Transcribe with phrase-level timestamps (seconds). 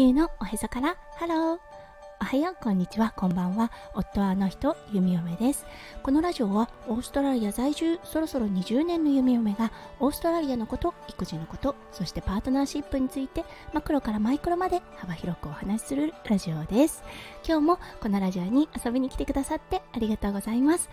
[0.00, 1.58] 地球のおへそからハロー
[2.22, 3.70] おはよう、こんにちは、こんばんは。
[3.94, 5.66] 夫はあの人、弓嫁です。
[6.02, 13.44] このラジオは、オーストラリア在住、そろそろ20年の弓嫁が、オーストラリアのこと、育児のこと、そしてパートナーシップについて、
[13.74, 17.02] マクロからマイクロまで幅広くお話しするラジオです。
[17.46, 20.88] 今日もこのラジオに遊びに来てくださってありがとうございます。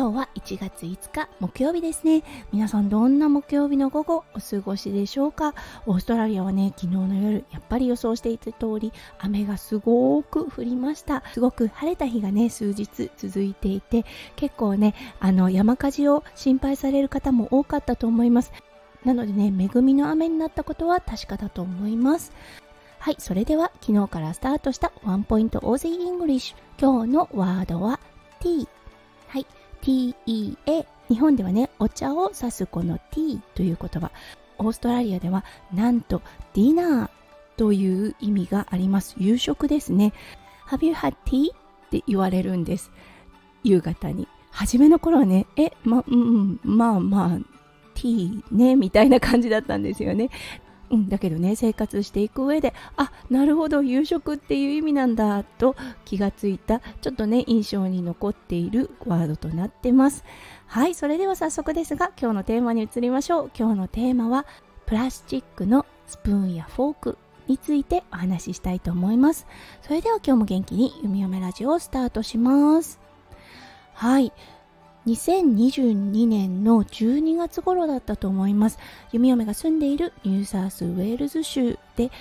[0.00, 2.22] 今日は1月5日、木曜日ですね。
[2.52, 5.54] 皆さんどんな木曜日の午後お過ごしでしょうか？
[5.84, 11.22] オーストラリアはね、昨日の夜、やっぱり予想していた通り、雨がすごく降りました。
[11.34, 18.52] すごく晴れた日がね数日続いていて結構ねあの山火事を心配される方も多かったと思います。
[19.04, 22.32] なのでね恵みの雨になったことは確かだと思います。
[23.00, 26.80] はいそれでは昨日からスタートしたワンポイント OZ English。
[26.80, 28.00] 今日のワードは
[28.40, 28.66] tea
[29.28, 29.46] はい。
[29.82, 34.10] TEA 日本ではねお茶を指すこの T という言葉
[34.58, 36.22] オーストラリアではなんと
[36.54, 37.10] ディナー
[37.56, 40.12] という意味があります夕食ですね
[40.70, 41.52] Have you had tea?
[41.52, 42.92] って言われるんです。
[43.64, 44.28] 夕方に。
[44.52, 47.38] 初めの頃はね、え、ま、うん、まあまあ、
[47.94, 50.30] ティーね、みたいな感じだったんですよね。
[50.90, 60.24] うん、だけどね、生活していく上で、あ、なるほど、夕食っていう意味なんだ、と気がついた、ちょっとね、印象に残っているワードとなってます。
[60.66, 63.50] はい、それでは早速ですが、今日のテーマに移りましょう。
[63.56, 64.46] 今日のテーマは、
[64.86, 69.46] プラスチックのスプーンやフォークについてお話ししたいと思います。
[69.82, 72.98] それでは今日も元気に弓嫁ラジオをスタートします。
[73.94, 74.32] はい。
[75.10, 78.78] 2022年の12月頃だったと思います。
[79.10, 82.12] 弓嫁が住んでいるニューサースウェールズ州で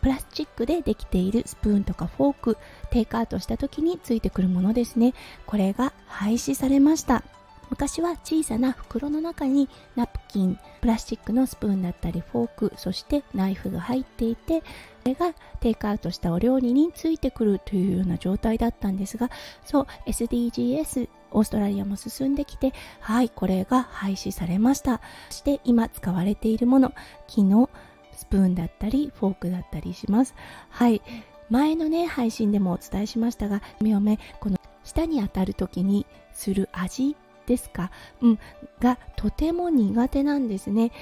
[0.00, 2.56] プラスチックでできているスプーンとかフォーク
[2.90, 5.12] テイクアウトした時についてくるものですね。
[5.44, 7.22] これが廃止されました。
[7.68, 14.66] 昔は小さな袋の中にナプキンプラスチックのスプーンだったりフォークそしてナイフが入っていてこ
[15.06, 19.30] れがテイクアウトしたお料理についてくるというような状態だったんですが
[19.64, 25.00] そう SDGs オーストラリアも進んできてはいこれが廃止されました。
[25.30, 26.92] そして今使われているもの
[27.26, 27.70] 木の
[28.12, 30.34] スプーンだったりフォークだったりします。
[30.70, 31.02] はい。
[31.50, 37.14] 前のね配信でもお伝えしましたがみおめこの舌に当たる時にする味
[37.46, 38.38] ですか、うん、
[38.80, 40.92] がとても苦手なんですね。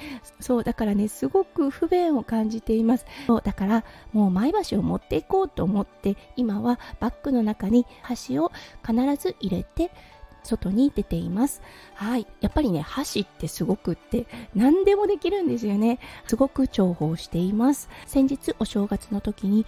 [0.40, 3.06] そう、だからね、すごく不便を感じています。
[3.26, 8.50] そうだから、もう前橋を持っていこうと思って、今はバッグの中に箸を
[8.86, 9.90] 必ず入れて、
[10.50, 11.62] 外に出ています。
[11.94, 12.26] はい。
[12.40, 15.98] やっぱりね、箸ってすごくって何でもできるんですよね。
[16.26, 17.88] すごく重宝しています。
[18.06, 19.66] 先日お正月の時に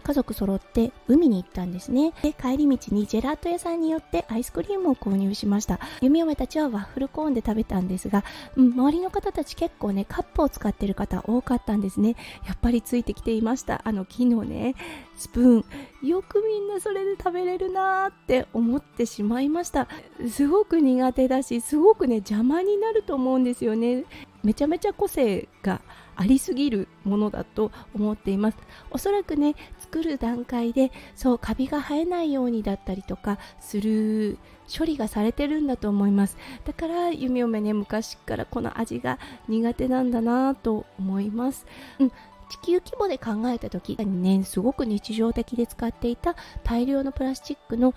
[0.00, 2.12] 家族揃って海に行ったんですね。
[2.22, 5.78] で帰り道にジェラート屋さんによってアイスクリームを購入しました。
[6.00, 8.24] 弓嫁たちはワッフルコーンで食べたんですが、
[8.56, 12.16] うん、周りの方たち結構ねカップを使ってる方多かったんですね。
[12.46, 13.82] やっぱりついてきていました。
[13.84, 14.74] あの木のね
[15.16, 15.64] スプーン。
[16.06, 19.88] よくみんなそれで食べれるなーって思ってしまいました。
[20.30, 24.04] すごく苦手だしすごくね邪魔になると思うんですよね。
[24.42, 25.80] めちゃめちゃ個性が
[26.16, 28.58] ありすぎるものだと思っています。
[28.90, 36.36] おそらくね作る段階でそうカビが生えないようにだったりとかする処理がされてるんだと思います。
[36.64, 39.18] だから弓嫁ね昔からこの味が
[39.48, 41.66] 苦手なんだなと思います、
[41.98, 42.10] うん、
[42.50, 47.94] 地球規模で考えた時にねすごく日常的で使っていた大量のプラスチックの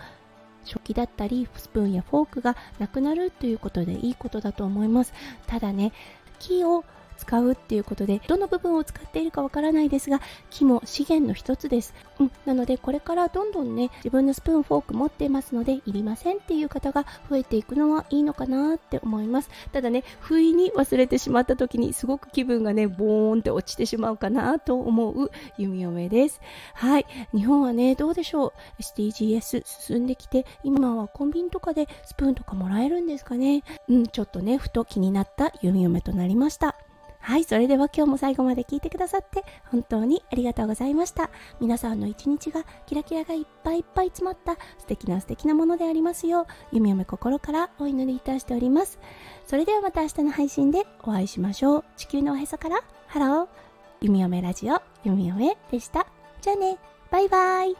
[0.63, 5.13] 食器だったりスプーンやフォークがなくなるということでいいことだと思います。
[5.45, 5.91] ただね
[6.39, 19.49] 木を使うっていうことでどの部分を使っているかわからないですが木も資源の一つです、うん、なのでこれからどんどんね自分のスプーンフォーク持っていますのでいりませんっていう方が増えていくのはいいのかなって思います。
[19.71, 26.41] ただね不意に忘れてしまった時にすごく気分がねボーンって落ちてしまうかなと思う弓嫁です。
[26.73, 27.05] はい。
[27.33, 33.63] 日本はねどうでしょう？SDGs 進んできて今はコンビニとかでスプーンとかもらえるんですかね？
[33.87, 34.07] うん。
[34.07, 36.75] ちょっとねふと気になった弓嫁となりました。
[37.25, 41.29] はい、それでは今日も最後まで聞いてくださって本当にありがとうございました。
[41.61, 48.99] 皆さんの一日がキラキラがいっぱいいっぱい詰まった素敵な素敵なものでありますよう、弓嫁心からお祈りいたしております。
[49.47, 51.85] それではまた明日の配信でお会いしましょう。
[51.95, 53.47] 地球のおへそからハロー、
[54.01, 56.05] 弓嫁ラジオ、弓嫁でした。
[56.41, 56.77] じゃあね、
[57.09, 57.77] バイバイ。